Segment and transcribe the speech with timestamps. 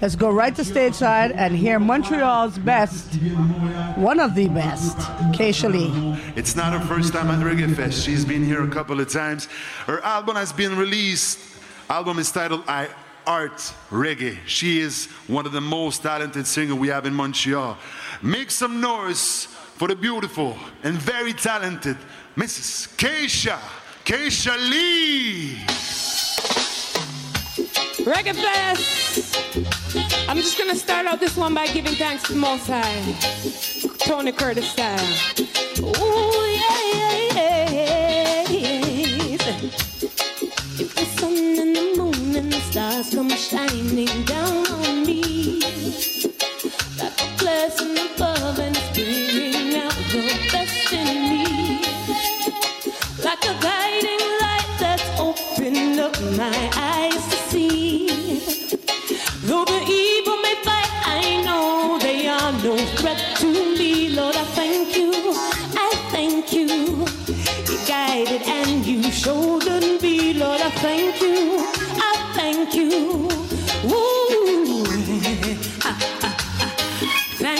[0.00, 3.16] Let's go right to stateside and hear Montreal's best,
[3.96, 4.96] one of the best,
[5.34, 6.16] Keisha Lee.
[6.36, 8.04] It's not her first time at Reggae Fest.
[8.04, 9.46] She's been here a couple of times.
[9.86, 11.40] Her album has been released.
[11.90, 12.88] Album is titled I
[13.26, 13.56] Heart
[13.90, 14.38] Reggae.
[14.46, 17.76] She is one of the most talented singers we have in Montreal.
[18.22, 21.96] Make some noise for the beautiful and very talented
[22.36, 22.86] Mrs.
[22.96, 23.58] Keisha,
[24.04, 25.56] Keisha Lee.
[28.04, 29.77] Reggae Fest!
[30.28, 32.66] I'm just gonna start out this one by giving thanks to Most.
[34.00, 35.00] Tony Curtis style.
[35.80, 36.47] Ooh,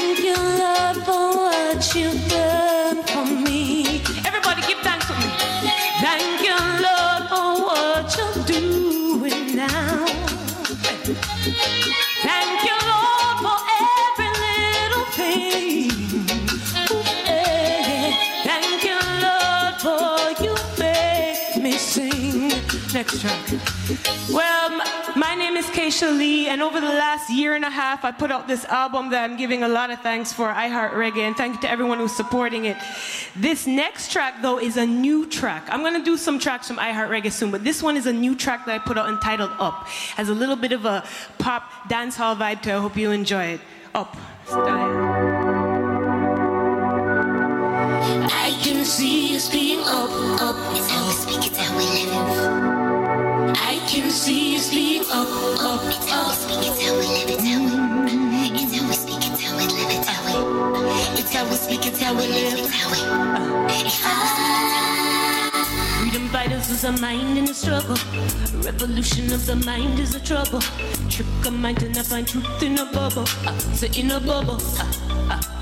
[0.09, 4.01] Thank you, Lord, for what you've done for me.
[4.25, 5.28] Everybody give thanks for me.
[6.00, 10.06] Thank you, Lord, for what you're doing now.
[12.25, 15.91] Thank you, Lord, for every little thing.
[18.48, 22.48] Thank you, Lord, for you make me sing.
[22.95, 23.47] Next track.
[24.33, 24.58] Well,
[25.59, 28.64] is Keisha Lee, and over the last year and a half, I put out this
[28.67, 31.61] album that I'm giving a lot of thanks for, I Heart Reggae, and thank you
[31.62, 32.77] to everyone who's supporting it.
[33.34, 35.65] This next track, though, is a new track.
[35.69, 38.12] I'm gonna do some tracks from I Heart Reggae soon, but this one is a
[38.12, 39.89] new track that I put out entitled Up.
[40.17, 41.03] Has a little bit of a
[41.39, 42.77] pop dancehall vibe to it.
[42.77, 43.61] I hope you enjoy it.
[43.97, 44.95] Up style.
[48.47, 52.57] I can see us being up, up, It's how we speak, it's how we live.
[53.60, 55.28] I can see us being up,
[55.60, 58.08] up, It's how we speak, it's how we live, it's how we.
[58.58, 61.19] It's how we speak, it's how we live, it's how we.
[61.19, 62.58] It's how we speak, it's how we live.
[62.58, 63.74] It's how we.
[63.74, 67.96] It's how we Freedom fighters is a mind in a struggle.
[68.64, 70.60] Revolution of the mind is a trouble.
[71.10, 73.26] Trick a mind and I find truth in a bubble.
[73.46, 74.58] Uh, say in a bubble.
[74.78, 74.84] Uh,
[75.30, 75.57] uh.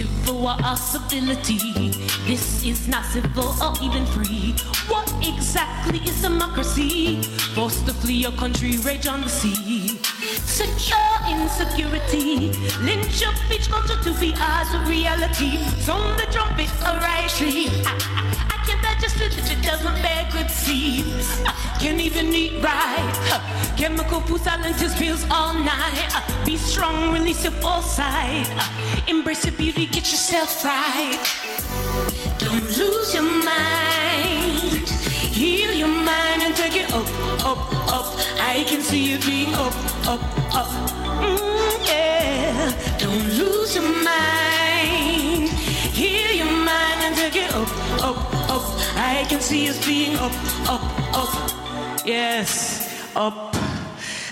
[0.00, 1.90] Civil war or civility.
[2.26, 4.54] This is not civil or even free.
[4.88, 7.20] What exactly is democracy?
[7.54, 9.98] Forced to flee your country, rage on the sea.
[10.48, 12.48] Secure insecurity.
[12.80, 15.58] Lynch up each culture to be ours of reality.
[15.84, 17.70] Sound the trumpet, arise, sleep.
[17.84, 21.04] I, I, I can't digest it if it doesn't bear good seed.
[21.80, 23.12] Can't even eat right.
[23.32, 23.40] Uh,
[23.76, 26.10] Chemical food silences pills all night.
[26.14, 28.46] Uh, Be strong, release your foresight.
[28.56, 31.18] Uh, Embrace your beauty, get yourself right.
[32.38, 34.88] Don't lose your mind.
[35.32, 37.06] Heal your mind and take it up,
[37.46, 37.58] up,
[37.90, 38.06] up.
[38.38, 39.74] I can see it being up,
[40.06, 40.20] up,
[40.54, 40.68] up.
[41.24, 42.98] Mm, yeah.
[42.98, 45.48] Don't lose your mind.
[45.96, 47.68] Heal your mind and take it up,
[48.04, 48.64] up, up.
[48.96, 50.32] I can see us being up,
[50.68, 50.82] up,
[51.16, 51.59] up.
[52.04, 53.54] Yes, up.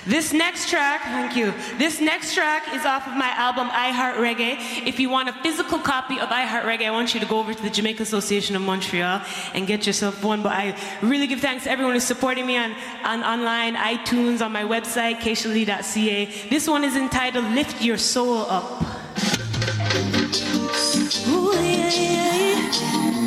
[0.07, 1.53] This next track, thank you.
[1.77, 4.87] This next track is off of my album I Heart Reggae.
[4.87, 7.39] If you want a physical copy of I Heart Reggae, I want you to go
[7.39, 9.21] over to the Jamaica Association of Montreal
[9.53, 10.43] and get yourself one.
[10.43, 12.75] But I really give thanks to everyone who's supporting me on,
[13.05, 16.49] on online, iTunes, on my website, keishalee.ca.
[16.49, 18.81] This one is entitled Lift Your Soul Up.
[21.29, 23.18] Ooh, yeah, yeah.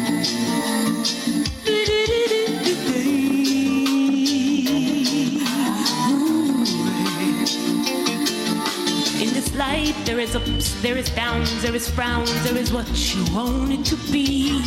[10.31, 13.95] Is ups, there is downs, there is frowns, there is what you want it to
[14.11, 14.61] be.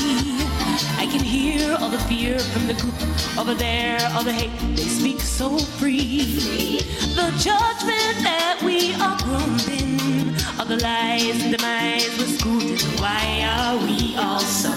[0.98, 2.94] I can hear all the fear from the group
[3.38, 6.80] over there, all the hate, they speak so free.
[7.14, 12.78] The judgment that we are groomed in, all the lies and demise we're schooled in.
[13.00, 13.24] Why
[13.56, 14.72] are we all so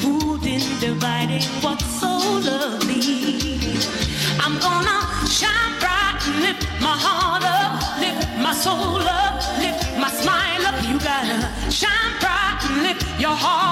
[0.00, 3.38] fooled in dividing what's so lovely?
[4.40, 9.35] I'm gonna shine bright and lift my heart up, lift my soul up,
[13.18, 13.65] your heart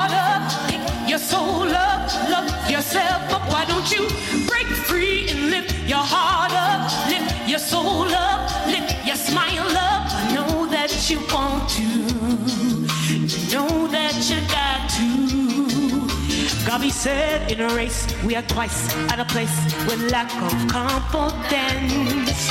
[16.75, 19.55] Bobby said in a race, we are twice at a place
[19.87, 22.49] with lack of confidence.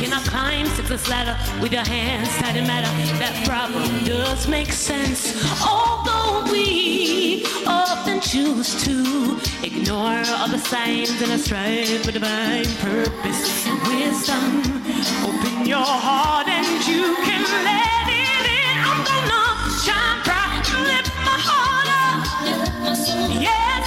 [0.00, 2.90] Can I climb this ladder with your hands tied in matter?
[3.20, 5.20] That problem does make sense.
[5.62, 13.78] Although we often choose to ignore all the signs and strive for divine purpose and
[13.86, 14.66] wisdom.
[15.22, 18.78] Open your heart and you can let it in.
[18.82, 20.39] I'm gonna shine bright
[23.38, 23.79] yeah.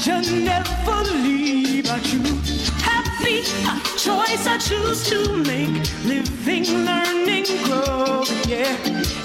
[0.00, 2.22] future never leave out you.
[2.80, 5.82] Happy a choice I choose to make.
[6.04, 8.76] Living, learning, growing, yeah.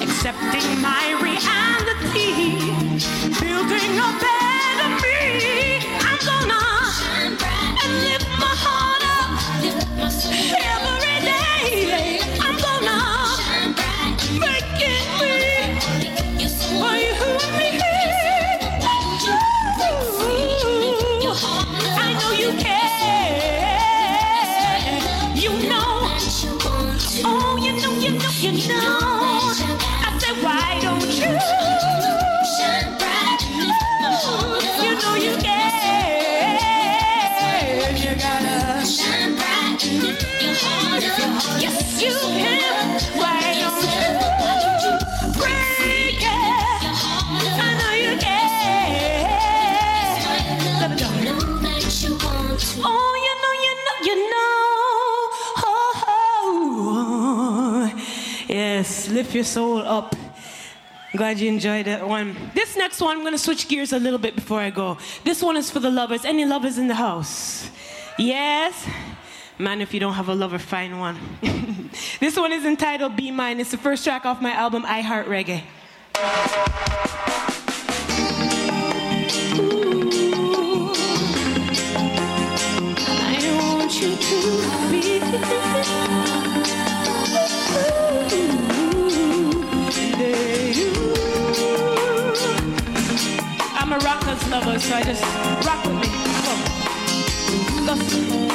[0.02, 2.60] Accepting my reality,
[3.40, 4.35] building a better.
[59.36, 60.16] your soul up.
[61.16, 62.36] Glad you enjoyed that one.
[62.54, 64.98] This next one, I'm going to switch gears a little bit before I go.
[65.24, 66.26] This one is for the lovers.
[66.26, 67.70] Any lovers in the house?
[68.18, 68.88] Yes?
[69.60, 71.18] Man, if you don't have a lover, find one.
[72.20, 73.60] this one is entitled Be Mine.
[73.60, 77.05] It's the first track off my album, I Heart Reggae.
[94.80, 95.24] so I just
[95.66, 96.08] rock with me.
[97.86, 98.50] Go.
[98.50, 98.55] Go.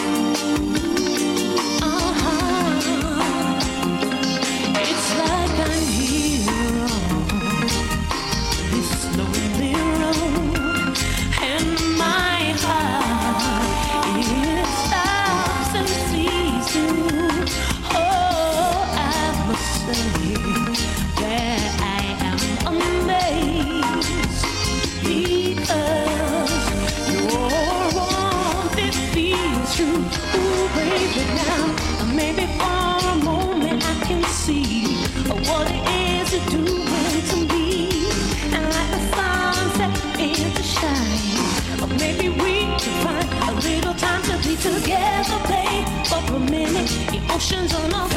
[47.40, 48.09] 身走南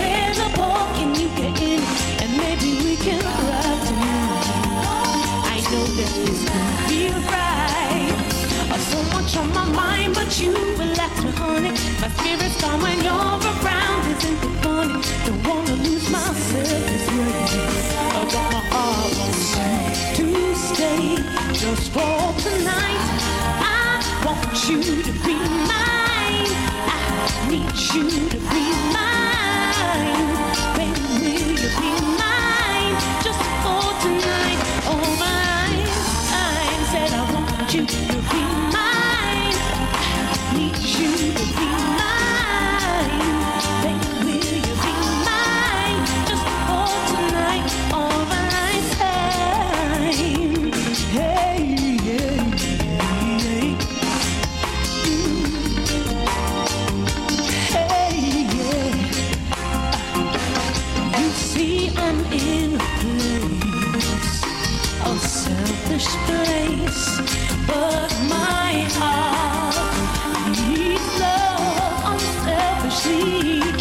[73.04, 73.73] see.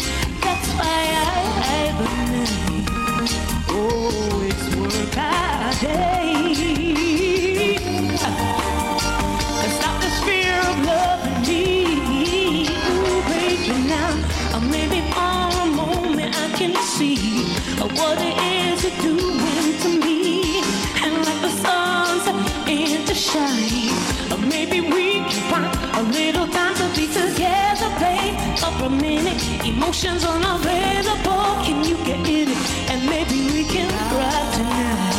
[30.03, 31.63] Emotions unavailable.
[31.63, 32.89] Can you get in it?
[32.89, 35.15] And maybe we can ride tonight.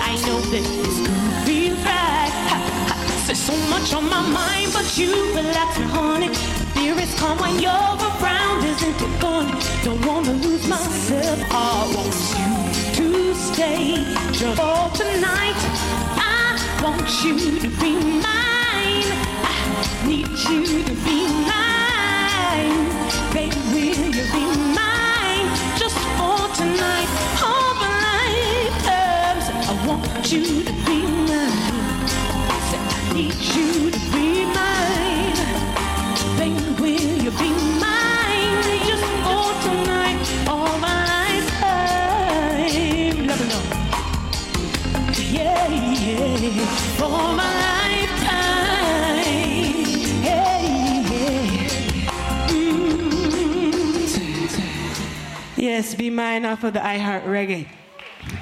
[0.00, 2.32] I know that this could be right.
[2.50, 2.58] Ha,
[2.88, 3.24] ha.
[3.26, 6.34] There's so much on my mind, but you relax me, honey.
[6.74, 9.46] Fear is calm when you're around, isn't it fun?
[9.84, 11.38] Don't wanna lose myself.
[11.50, 12.50] I want you
[12.96, 13.96] to stay
[14.32, 15.60] just for tonight.
[16.16, 17.92] I want you to be
[18.26, 19.08] mine.
[19.44, 22.91] I need you to be mine.
[30.32, 32.08] You to be mine.
[32.70, 35.36] Say, I need you to be mine.
[36.38, 38.00] Baby, will you be mine?
[39.62, 42.66] Tonight, all my lifetime.
[43.26, 43.62] Know.
[45.30, 46.66] Yeah, yeah.
[46.96, 47.10] For
[47.40, 49.26] my lifetime.
[50.24, 50.60] Yeah,
[51.12, 52.48] yeah.
[52.48, 53.92] Mm.
[55.56, 57.68] Yes, be mine off of the iHeart Reggae.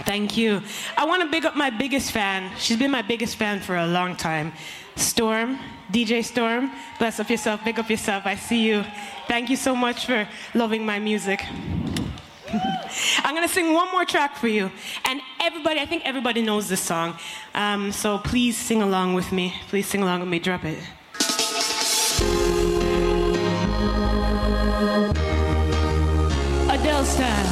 [0.04, 0.62] Thank you.
[1.00, 2.54] I want to big up my biggest fan.
[2.58, 4.52] She's been my biggest fan for a long time.
[4.96, 5.58] Storm,
[5.90, 8.26] DJ Storm, bless up yourself, big up yourself.
[8.26, 8.84] I see you.
[9.26, 11.42] Thank you so much for loving my music.
[13.24, 14.70] I'm gonna sing one more track for you.
[15.06, 17.16] And everybody, I think everybody knows this song.
[17.54, 19.54] Um, so please sing along with me.
[19.68, 20.38] Please sing along with me.
[20.38, 20.78] Drop it.
[26.68, 27.49] Adele style.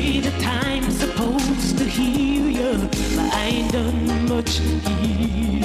[0.00, 5.59] Say the time's supposed to heal you, but I ain't done much healing.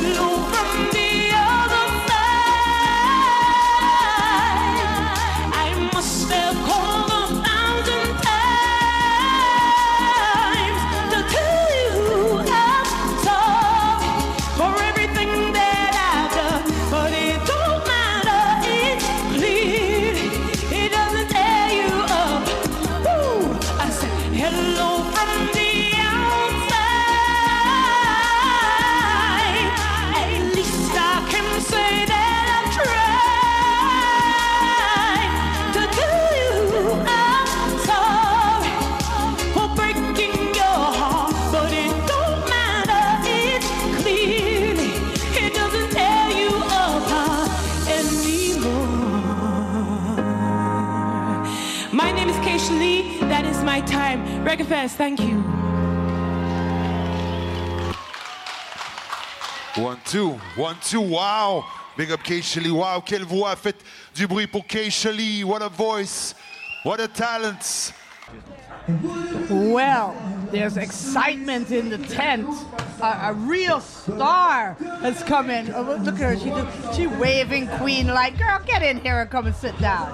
[0.00, 0.61] cielo
[54.52, 54.96] Reggae Fest.
[54.98, 55.40] Thank you.
[59.82, 61.64] One, two, one, two, wow.
[61.96, 62.70] Big up Keisha Lee.
[62.70, 63.54] Wow, quelle voix.
[63.54, 63.82] Faites
[64.12, 65.42] du bruit pour Keisha Lee.
[65.42, 66.34] What a voice.
[66.82, 67.94] What a talent.
[69.48, 70.14] Well,
[70.50, 72.46] there's excitement in the tent.
[73.00, 75.72] A, a real star has come in.
[75.72, 76.38] Oh, look at her.
[76.38, 80.10] She do, she waving queen like, girl, get in here and come and sit down.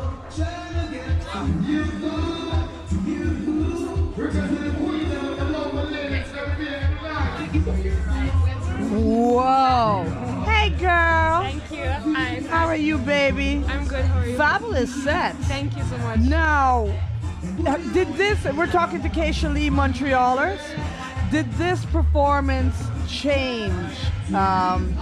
[8.91, 10.05] Whoa.
[10.45, 11.43] Hey, girl.
[11.43, 12.15] Thank you.
[12.15, 12.43] Hi.
[12.49, 13.65] How are you, baby?
[13.69, 14.05] I'm good.
[14.05, 14.37] How are you?
[14.37, 15.35] Fabulous set.
[15.37, 16.21] Thank you so much.
[16.21, 16.93] Now,
[17.67, 20.61] uh, did this, we're talking to Keisha Lee Montrealers,
[21.31, 22.77] did this performance
[23.09, 23.99] change
[24.35, 24.95] um,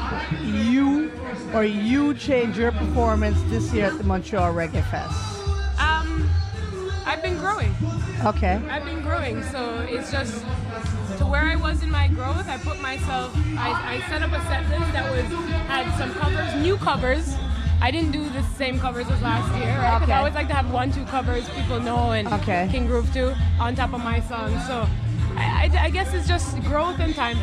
[0.44, 1.10] you
[1.52, 5.35] or you change your performance this year at the Montreal Reggae Fest?
[7.16, 7.74] I've been growing.
[8.26, 8.60] Okay.
[8.68, 10.42] I've been growing, so it's just
[11.16, 12.46] to where I was in my growth.
[12.46, 13.34] I put myself.
[13.56, 15.24] I, I set up a set list that was
[15.66, 17.34] had some covers, new covers.
[17.80, 19.92] I didn't do the same covers as last year, right?
[19.92, 20.12] 'Cause Okay.
[20.12, 22.68] I always like to have one, two covers people know and Okay.
[22.70, 24.50] can groove to on top of my song.
[24.66, 24.86] So
[25.36, 27.38] I, I, I guess it's just growth and time.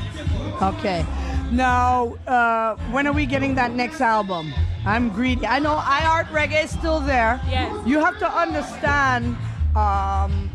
[0.61, 1.03] Okay.
[1.51, 4.53] Now, uh, when are we getting that next album?
[4.85, 5.47] I'm greedy.
[5.47, 7.41] I know I Heart Reggae is still there.
[7.49, 7.75] Yes.
[7.87, 9.35] You have to understand.
[9.75, 10.51] Um,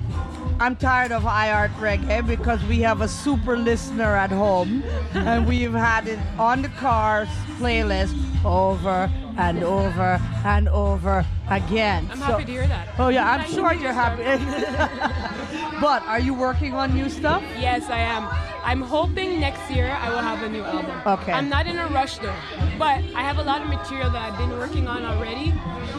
[0.61, 5.73] I'm tired of iHeart Reggae because we have a super listener at home and we've
[5.73, 7.29] had it on the cars
[7.59, 12.09] playlist over and over and over again.
[12.13, 12.89] I'm So- happy to hear that.
[12.99, 14.23] Oh yeah, I'm Thank sure you, you're happy.
[15.81, 17.43] but are you working on new stuff?
[17.59, 18.29] Yes, I am.
[18.63, 21.01] I'm hoping next year I will have a new album.
[21.07, 21.33] Okay.
[21.33, 22.35] I'm not in a rush though,
[22.79, 25.53] but I have a lot of material that I've been working on already,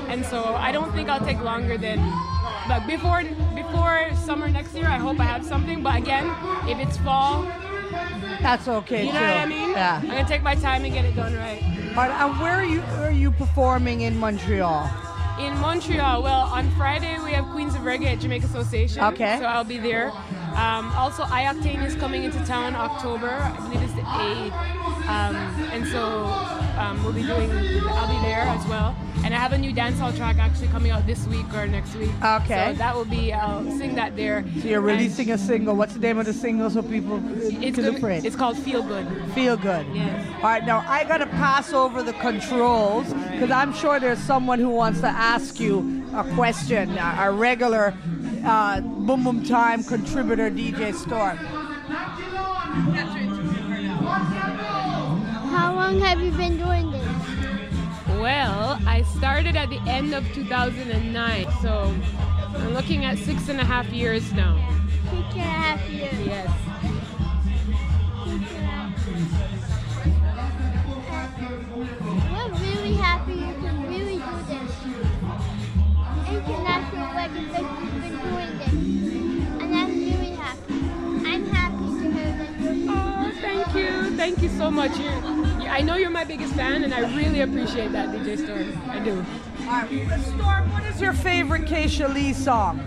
[0.07, 1.99] and so I don't think I'll take longer than.
[2.69, 3.23] But before
[3.55, 5.81] before summer next year, I hope I have something.
[5.81, 6.27] But again,
[6.69, 7.41] if it's fall,
[8.41, 9.17] That's okay you too.
[9.17, 9.71] know what I mean?
[9.71, 9.99] Yeah.
[10.03, 11.63] I'm gonna take my time and get it done right.
[11.97, 12.81] All right, and where are you?
[12.81, 14.87] Where are you performing in Montreal?
[15.39, 19.01] In Montreal, well, on Friday we have Queens of Reggae at Jamaica Association.
[19.03, 19.37] Okay.
[19.39, 20.11] So I'll be there.
[20.55, 23.29] Um, also, I-Octane is coming into town October.
[23.29, 24.53] I believe it's the 8th.
[25.09, 25.35] Um,
[25.71, 26.25] and so
[26.77, 27.49] um, we'll be doing,
[27.87, 28.95] I'll be there as well.
[29.25, 32.11] And I have a new dancehall track actually coming out this week or next week.
[32.23, 32.71] Okay.
[32.71, 34.45] So that will be, I'll sing that there.
[34.61, 35.75] So you're releasing a single.
[35.75, 38.23] What's the name of the single so people It's, can gonna- look for it?
[38.23, 39.05] it's called Feel Good.
[39.33, 39.85] Feel good.
[39.93, 40.25] Yes.
[40.37, 44.69] All right, now I gotta pass over the controls because I'm sure there's someone who
[44.69, 46.97] wants to ask you a question.
[46.97, 47.93] A, a regular
[48.45, 51.35] uh, Bhum Bhum Tyme contributor, DJ Storm.
[55.49, 57.07] How long have you been doing this?
[58.19, 61.47] Well, I started at the end of 2009.
[61.63, 61.91] So
[62.53, 64.63] I'm looking at six and a half years now.
[65.09, 66.13] Six and a half years.
[66.27, 66.51] Yes.
[68.25, 69.59] Six and a half years.
[84.19, 84.49] Thank you.
[84.49, 84.91] So much.
[84.99, 85.13] You're,
[85.61, 88.89] you I know you're my biggest fan, and I really appreciate that, DJ Storm.
[88.89, 89.25] I do.
[89.61, 92.83] All right, Storm, what is your favorite Keisha Lee song?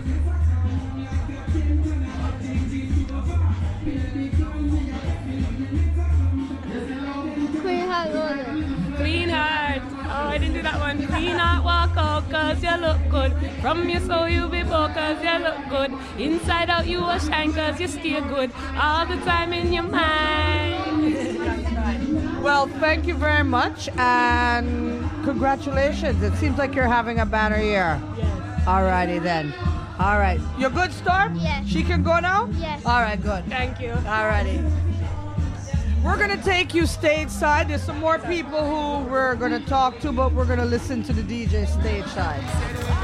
[7.61, 8.95] Queen Heart Order.
[8.97, 9.81] Clean heart.
[10.15, 11.07] Oh, I didn't do that one.
[11.07, 13.33] Clean heart, walk out, cause you look good.
[13.61, 15.91] From your soul, you be bold, cause you look good.
[16.19, 18.51] Inside out, you will shine, cause you stay good.
[18.77, 20.62] All the time in your mind.
[22.43, 26.21] Well, thank you very much and congratulations.
[26.21, 28.01] It seems like you're having a banner year.
[28.17, 28.67] Yes.
[28.67, 29.53] All righty then.
[29.97, 30.41] All right.
[30.59, 31.35] You're good, Storm?
[31.35, 31.65] Yes.
[31.65, 32.49] She can go now?
[32.59, 32.85] Yes.
[32.85, 33.45] All right, good.
[33.45, 33.91] Thank you.
[33.91, 34.59] Alrighty.
[36.03, 37.69] We're gonna take you stage side.
[37.69, 41.23] There's some more people who we're gonna talk to, but we're gonna listen to the
[41.23, 43.02] DJ stage side.